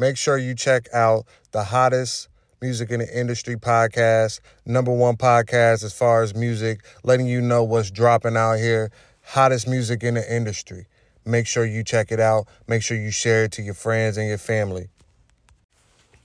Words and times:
Make 0.00 0.16
sure 0.16 0.38
you 0.38 0.54
check 0.54 0.88
out 0.94 1.26
the 1.52 1.62
hottest 1.62 2.30
music 2.62 2.90
in 2.90 3.00
the 3.00 3.18
industry 3.20 3.54
podcast, 3.56 4.40
number 4.64 4.90
one 4.90 5.18
podcast 5.18 5.84
as 5.84 5.92
far 5.92 6.22
as 6.22 6.34
music, 6.34 6.80
letting 7.04 7.26
you 7.26 7.42
know 7.42 7.62
what's 7.64 7.90
dropping 7.90 8.34
out 8.34 8.54
here, 8.54 8.90
hottest 9.22 9.68
music 9.68 10.02
in 10.02 10.14
the 10.14 10.34
industry. 10.34 10.86
Make 11.26 11.46
sure 11.46 11.66
you 11.66 11.84
check 11.84 12.10
it 12.10 12.18
out. 12.18 12.48
Make 12.66 12.82
sure 12.82 12.96
you 12.96 13.10
share 13.10 13.44
it 13.44 13.52
to 13.52 13.62
your 13.62 13.74
friends 13.74 14.16
and 14.16 14.26
your 14.26 14.38
family. 14.38 14.88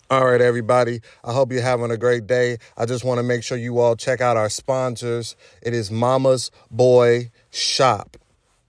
All 0.10 0.26
right, 0.26 0.40
everybody. 0.40 1.02
I 1.26 1.34
hope 1.34 1.52
you're 1.52 1.62
having 1.62 1.92
a 1.92 1.98
great 1.98 2.28
day. 2.28 2.60
I 2.78 2.86
just 2.86 3.04
want 3.04 3.18
to 3.18 3.24
make 3.24 3.44
sure 3.44 3.58
you 3.58 3.80
all 3.80 3.98
check 3.98 4.22
out 4.22 4.38
our 4.38 4.50
sponsors. 4.50 5.36
It 5.62 5.74
is 5.74 5.92
Mama's 5.92 6.50
Boy 6.72 7.30
Shop 7.52 8.16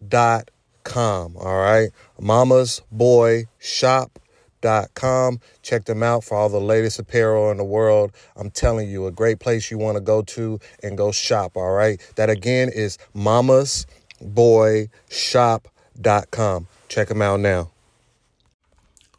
dot 0.09 0.51
com. 0.83 1.37
All 1.37 1.59
right. 1.59 1.91
Mama's 2.21 2.83
Boy 2.91 3.45
Shop 3.61 4.19
com. 4.95 5.41
Check 5.63 5.85
them 5.85 6.03
out 6.03 6.25
for 6.25 6.37
all 6.37 6.49
the 6.49 6.61
latest 6.61 6.99
apparel 6.99 7.51
in 7.51 7.57
the 7.57 7.65
world. 7.65 8.13
I'm 8.37 8.51
telling 8.51 8.91
you, 8.91 9.07
a 9.07 9.13
great 9.13 9.39
place 9.39 9.71
you 9.71 9.79
want 9.79 9.97
to 9.97 10.01
go 10.01 10.23
to 10.23 10.59
and 10.83 10.97
go 10.97 11.13
shop. 11.13 11.57
All 11.57 11.73
right. 11.73 12.01
That 12.17 12.31
again 12.31 12.71
is 12.75 12.99
Mama's 13.15 13.87
Boy 14.21 14.89
Shop 15.09 15.69
dot 16.01 16.31
com. 16.31 16.69
Check 16.89 17.09
them 17.09 17.23
out 17.23 17.41
now. 17.41 17.71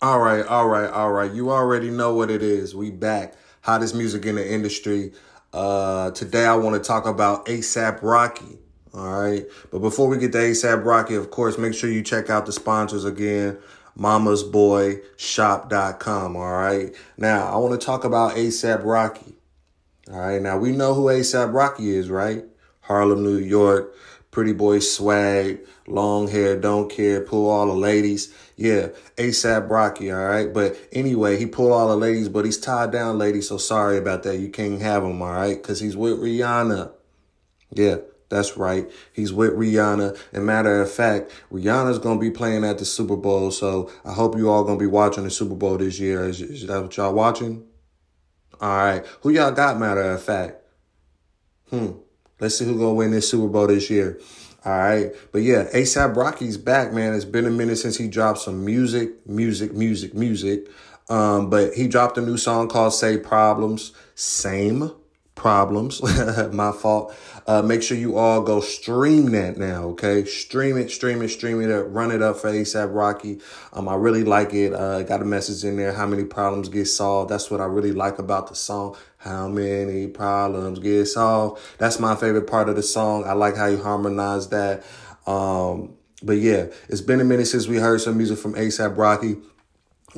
All 0.02 0.20
right, 0.20 0.46
all 0.46 0.68
right, 0.68 0.90
all 0.90 1.12
right. 1.12 1.32
You 1.32 1.52
already 1.52 1.90
know 1.90 2.14
what 2.14 2.30
it 2.30 2.44
is. 2.44 2.76
We 2.76 2.92
back. 2.92 3.34
Hottest 3.62 3.96
music 3.96 4.26
in 4.26 4.36
the 4.36 4.54
industry. 4.54 5.12
Uh, 5.52 6.12
today 6.12 6.46
I 6.46 6.56
want 6.56 6.76
to 6.76 6.88
talk 6.88 7.08
about 7.08 7.48
ASAP 7.48 8.04
Rocky. 8.04 8.60
All 8.94 9.20
right. 9.20 9.46
But 9.72 9.80
before 9.80 10.08
we 10.08 10.18
get 10.18 10.32
to 10.34 10.38
ASAP 10.38 10.86
Rocky, 10.86 11.16
of 11.16 11.32
course, 11.32 11.58
make 11.58 11.74
sure 11.74 11.90
you 11.90 12.04
check 12.04 12.30
out 12.30 12.46
the 12.46 12.52
sponsors 12.52 13.06
again. 13.06 13.58
mamasboyshop.com. 13.98 16.36
All 16.36 16.52
right. 16.52 16.94
Now, 17.18 17.52
I 17.52 17.58
want 17.58 17.80
to 17.80 17.86
talk 17.86 18.04
about 18.04 18.36
ASAP 18.36 18.84
Rocky. 18.84 19.36
All 20.12 20.20
right. 20.20 20.42
Now, 20.42 20.58
we 20.58 20.72
know 20.72 20.94
who 20.94 21.06
ASAP 21.06 21.54
Rocky 21.54 21.90
is, 21.90 22.10
right? 22.10 22.44
Harlem, 22.82 23.24
New 23.24 23.38
York, 23.38 23.96
pretty 24.32 24.54
boy 24.54 24.80
swag, 24.80 25.60
long 25.88 26.28
hair, 26.28 26.58
don't 26.58 26.90
care, 26.90 27.22
pull 27.22 27.50
all 27.50 27.66
the 27.66 27.74
ladies. 27.74 28.34
Yeah, 28.56 28.90
ASAP 29.18 29.70
Rocky, 29.70 30.12
all 30.12 30.26
right? 30.26 30.54
But 30.54 30.78
anyway, 30.92 31.38
he 31.38 31.46
pulled 31.46 31.74
all 31.74 31.90
the 31.90 31.98
ladies, 31.98 32.30
but 32.30 32.46
he's 32.46 32.58
tied 32.58 32.92
down, 32.92 33.18
ladies, 33.18 33.50
so 33.50 33.58
sorry 33.58 33.98
about 33.98 34.24
that. 34.24 34.38
You 34.38 34.50
can't 34.50 34.82
have 34.82 35.04
him, 35.04 35.22
all 35.22 35.34
right? 35.34 35.62
Because 35.62 35.80
he's 35.80 35.98
with 35.98 36.20
Rihanna. 36.20 36.92
Yeah, 37.72 37.98
that's 38.30 38.58
right. 38.58 38.90
He's 39.14 39.32
with 39.32 39.54
Rihanna. 39.54 40.18
And 40.34 40.46
matter 40.46 40.82
of 40.82 40.92
fact, 40.92 41.32
Rihanna's 41.52 42.00
going 42.00 42.20
to 42.20 42.22
be 42.22 42.32
playing 42.32 42.64
at 42.64 42.78
the 42.78 42.86
Super 42.86 43.16
Bowl. 43.16 43.52
So 43.52 43.92
I 44.04 44.14
hope 44.14 44.38
you 44.38 44.50
all 44.50 44.64
going 44.64 44.78
to 44.78 44.84
be 44.84 44.90
watching 44.90 45.24
the 45.24 45.30
Super 45.30 45.56
Bowl 45.56 45.78
this 45.78 46.00
year. 46.00 46.28
Is, 46.28 46.42
is 46.42 46.68
that 46.68 46.82
what 46.82 46.98
y'all 46.98 47.14
watching? 47.14 47.66
All 48.60 48.78
right. 48.78 49.06
Who 49.22 49.30
y'all 49.30 49.52
got, 49.52 49.80
matter 49.80 50.02
of 50.02 50.22
fact? 50.22 50.62
Hmm. 51.70 51.92
Let's 52.40 52.58
see 52.58 52.66
who 52.66 52.78
going 52.78 52.92
to 52.92 52.96
win 52.96 53.12
this 53.12 53.30
Super 53.30 53.48
Bowl 53.48 53.68
this 53.68 53.90
year. 53.90 54.20
All 54.66 54.78
right. 54.78 55.12
But 55.32 55.44
yeah, 55.44 55.70
ASAP 55.74 56.16
Rocky's 56.16 56.58
back, 56.58 56.92
man. 56.92 57.14
It's 57.14 57.26
been 57.26 57.46
a 57.46 57.52
minute 57.52 57.78
since 57.78 57.98
he 57.98 58.08
dropped 58.08 58.40
some 58.40 58.66
music, 58.66 59.26
music, 59.28 59.74
music, 59.74 60.14
music. 60.14 60.68
Um, 61.10 61.50
but 61.50 61.74
he 61.74 61.88
dropped 61.88 62.18
a 62.18 62.22
new 62.22 62.38
song 62.38 62.68
called 62.68 62.94
Say 62.94 63.18
Problems. 63.18 63.94
Same 64.16 64.92
problems. 65.38 66.02
My 66.52 66.72
fault. 66.74 67.16
Uh, 67.48 67.62
make 67.62 67.82
sure 67.82 67.96
you 67.96 68.18
all 68.18 68.42
go 68.42 68.60
stream 68.60 69.28
that 69.32 69.56
now, 69.56 69.84
okay? 69.86 70.26
Stream 70.26 70.78
it, 70.78 70.92
stream 70.92 71.22
it, 71.22 71.30
stream 71.30 71.62
it, 71.62 71.72
Up. 71.72 71.86
run 71.88 72.12
it 72.12 72.22
up 72.22 72.36
for 72.36 72.50
ASAP 72.52 72.94
Rocky. 72.94 73.40
Um, 73.72 73.88
I 73.88 73.96
really 73.96 74.26
like 74.26 74.54
it. 74.54 74.74
Uh, 74.74 75.04
got 75.04 75.22
a 75.22 75.26
message 75.26 75.64
in 75.64 75.78
there. 75.78 75.94
How 75.94 76.06
many 76.06 76.26
problems 76.26 76.68
get 76.68 76.88
solved? 76.88 77.30
That's 77.30 77.50
what 77.50 77.62
I 77.62 77.66
really 77.66 77.94
like 77.94 78.20
about 78.20 78.48
the 78.48 78.56
song. 78.56 78.98
How 79.20 79.48
many 79.48 80.08
problems 80.08 80.80
get 80.80 81.06
solved? 81.06 81.62
That's 81.78 82.00
my 82.00 82.16
favorite 82.16 82.48
part 82.48 82.68
of 82.68 82.76
the 82.76 82.84
song. 82.84 83.24
I 83.26 83.32
like 83.32 83.56
how 83.56 83.68
you 83.68 83.82
harmonize 83.82 84.50
that. 84.50 84.84
Um, 85.26 85.94
but 86.22 86.38
yeah, 86.38 86.66
it's 86.90 87.02
been 87.02 87.22
a 87.22 87.24
minute 87.24 87.46
since 87.46 87.68
we 87.68 87.78
heard 87.78 88.02
some 88.02 88.18
music 88.18 88.40
from 88.40 88.56
ASAP 88.56 88.98
Rocky 88.98 89.38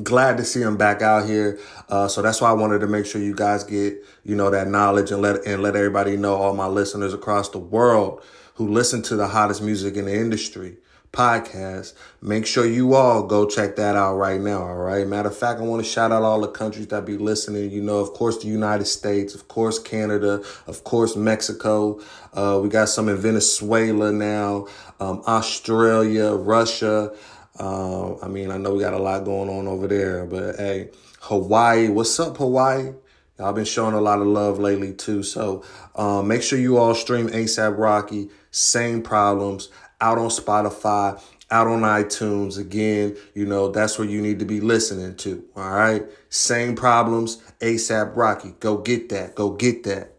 glad 0.02 0.36
to 0.38 0.44
see 0.44 0.60
him 0.60 0.76
back 0.76 1.02
out 1.02 1.26
here. 1.26 1.58
Uh, 1.88 2.08
so 2.08 2.22
that's 2.22 2.40
why 2.40 2.50
I 2.50 2.54
wanted 2.54 2.80
to 2.80 2.86
make 2.86 3.06
sure 3.06 3.20
you 3.20 3.34
guys 3.34 3.64
get, 3.64 3.96
you 4.24 4.34
know, 4.34 4.50
that 4.50 4.68
knowledge 4.68 5.10
and 5.10 5.22
let 5.22 5.46
and 5.46 5.62
let 5.62 5.76
everybody 5.76 6.16
know, 6.16 6.34
all 6.34 6.54
my 6.54 6.66
listeners 6.66 7.14
across 7.14 7.48
the 7.50 7.58
world 7.58 8.22
who 8.54 8.68
listen 8.68 9.02
to 9.02 9.16
the 9.16 9.28
hottest 9.28 9.62
music 9.62 9.96
in 9.96 10.04
the 10.04 10.14
industry 10.14 10.76
podcast. 11.12 11.94
Make 12.22 12.46
sure 12.46 12.64
you 12.64 12.94
all 12.94 13.26
go 13.26 13.48
check 13.48 13.76
that 13.76 13.96
out 13.96 14.16
right 14.16 14.40
now. 14.40 14.62
All 14.62 14.76
right. 14.76 15.06
Matter 15.06 15.28
of 15.28 15.36
fact, 15.36 15.60
I 15.60 15.64
want 15.64 15.84
to 15.84 15.90
shout 15.90 16.12
out 16.12 16.22
all 16.22 16.40
the 16.40 16.48
countries 16.48 16.86
that 16.88 17.04
be 17.04 17.16
listening. 17.16 17.70
You 17.70 17.82
know, 17.82 17.98
of 17.98 18.12
course, 18.12 18.38
the 18.38 18.48
United 18.48 18.84
States, 18.86 19.34
of 19.34 19.48
course, 19.48 19.78
Canada, 19.78 20.42
of 20.66 20.84
course, 20.84 21.16
Mexico. 21.16 22.00
Uh, 22.32 22.60
we 22.62 22.68
got 22.68 22.88
some 22.88 23.08
in 23.08 23.16
Venezuela 23.16 24.12
now, 24.12 24.66
um, 25.00 25.22
Australia, 25.26 26.32
Russia. 26.32 27.12
Um, 27.60 28.16
I 28.22 28.28
mean, 28.28 28.50
I 28.50 28.56
know 28.56 28.72
we 28.72 28.80
got 28.80 28.94
a 28.94 28.98
lot 28.98 29.24
going 29.24 29.50
on 29.50 29.68
over 29.68 29.86
there, 29.86 30.24
but 30.24 30.56
hey, 30.56 30.88
Hawaii, 31.20 31.88
what's 31.88 32.18
up, 32.18 32.38
Hawaii? 32.38 32.94
Y'all 33.38 33.52
been 33.52 33.66
showing 33.66 33.94
a 33.94 34.00
lot 34.00 34.20
of 34.20 34.26
love 34.26 34.58
lately 34.58 34.94
too. 34.94 35.22
So 35.22 35.62
um, 35.94 36.26
make 36.26 36.42
sure 36.42 36.58
you 36.58 36.78
all 36.78 36.94
stream 36.94 37.28
ASAP 37.28 37.76
Rocky. 37.78 38.30
Same 38.50 39.02
problems 39.02 39.68
out 40.00 40.16
on 40.16 40.30
Spotify, 40.30 41.22
out 41.50 41.66
on 41.66 41.82
iTunes. 41.82 42.58
Again, 42.58 43.16
you 43.34 43.44
know 43.44 43.68
that's 43.68 43.98
where 43.98 44.08
you 44.08 44.22
need 44.22 44.38
to 44.38 44.46
be 44.46 44.60
listening 44.60 45.16
to. 45.16 45.44
All 45.54 45.70
right, 45.70 46.04
same 46.30 46.74
problems. 46.74 47.42
ASAP 47.60 48.16
Rocky. 48.16 48.54
Go 48.60 48.78
get 48.78 49.10
that. 49.10 49.34
Go 49.34 49.50
get 49.50 49.84
that. 49.84 50.14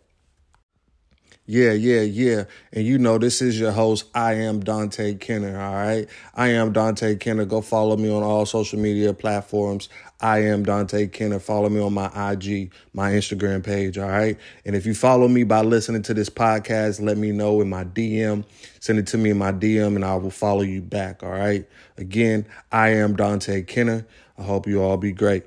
Yeah, 1.52 1.74
yeah, 1.74 2.00
yeah. 2.04 2.46
And 2.72 2.86
you 2.86 2.98
know, 2.98 3.18
this 3.18 3.42
is 3.42 3.60
your 3.60 3.74
host. 3.74 4.06
I 4.16 4.36
am 4.36 4.62
Dante 4.62 5.16
Kenner. 5.16 5.60
All 5.60 5.74
right. 5.74 6.08
I 6.34 6.48
am 6.48 6.72
Dante 6.72 7.18
Kenner. 7.18 7.44
Go 7.44 7.60
follow 7.60 7.98
me 7.98 8.10
on 8.10 8.24
all 8.24 8.46
social 8.46 8.80
media 8.80 9.14
platforms. 9.14 9.90
I 10.22 10.44
am 10.44 10.64
Dante 10.64 11.08
Kenner. 11.08 11.40
Follow 11.40 11.68
me 11.68 11.82
on 11.82 11.94
my 11.94 12.06
IG, 12.32 12.72
my 12.94 13.12
Instagram 13.12 13.66
page. 13.66 13.98
All 13.98 14.08
right. 14.08 14.40
And 14.64 14.78
if 14.78 14.86
you 14.86 14.94
follow 14.94 15.28
me 15.28 15.44
by 15.44 15.62
listening 15.62 16.04
to 16.04 16.14
this 16.14 16.30
podcast, 16.30 17.02
let 17.02 17.18
me 17.18 17.34
know 17.34 17.60
in 17.60 17.68
my 17.68 17.84
DM. 17.84 18.46
Send 18.80 19.00
it 19.00 19.08
to 19.08 19.18
me 19.18 19.32
in 19.32 19.38
my 19.38 19.52
DM 19.52 19.98
and 19.98 20.06
I 20.06 20.16
will 20.16 20.32
follow 20.32 20.62
you 20.62 20.82
back. 20.82 21.22
All 21.22 21.32
right. 21.32 21.68
Again, 21.98 22.46
I 22.72 22.92
am 22.92 23.18
Dante 23.18 23.64
Kenner. 23.64 24.08
I 24.38 24.44
hope 24.44 24.68
you 24.68 24.82
all 24.82 24.96
be 24.96 25.12
great. 25.12 25.44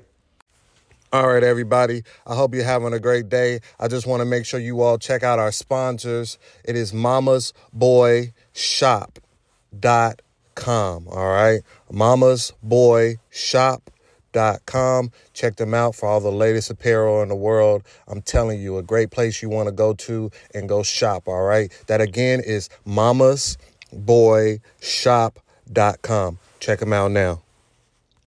All 1.13 1.27
right, 1.27 1.43
everybody. 1.43 2.03
I 2.27 2.35
hope 2.35 2.53
you're 2.53 2.65
having 2.65 2.91
a 2.91 2.99
great 2.99 3.29
day. 3.29 3.61
I 3.79 3.87
just 3.87 4.05
want 4.05 4.21
to 4.21 4.25
make 4.25 4.45
sure 4.45 4.59
you 4.59 4.81
all 4.81 4.97
check 4.97 5.23
out 5.23 5.39
our 5.39 5.51
sponsors. 5.51 6.37
It 6.65 6.75
is 6.75 6.93
Mama's 6.93 7.53
Boy 7.71 8.33
Shop 8.51 9.19
dot 9.79 10.21
com. 10.55 11.07
All 11.07 11.29
right. 11.29 11.61
Mama's 11.89 12.51
Boy 12.61 13.15
Shop 13.29 13.91
dot 14.33 14.65
com. 14.65 15.11
Check 15.33 15.55
them 15.55 15.73
out 15.73 15.95
for 15.95 16.09
all 16.09 16.19
the 16.19 16.31
latest 16.31 16.69
apparel 16.69 17.21
in 17.21 17.29
the 17.29 17.35
world. 17.35 17.83
I'm 18.07 18.21
telling 18.21 18.59
you, 18.59 18.77
a 18.77 18.83
great 18.83 19.11
place 19.11 19.41
you 19.41 19.47
want 19.47 19.67
to 19.67 19.73
go 19.73 19.93
to 19.93 20.31
and 20.53 20.67
go 20.67 20.83
shop. 20.83 21.27
All 21.27 21.43
right. 21.43 21.71
That 21.87 22.01
again 22.01 22.41
is 22.45 22.67
Mama's 22.83 23.57
Boy 23.93 24.59
Shop 24.81 25.39
dot 25.71 26.01
com. 26.01 26.39
Check 26.59 26.79
them 26.79 26.91
out 26.91 27.11
now. 27.11 27.44